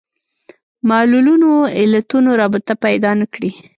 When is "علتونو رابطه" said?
1.79-2.73